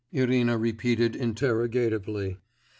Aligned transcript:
Irina 0.11 0.57
repeated 0.57 1.15
interrogatively. 1.15 2.39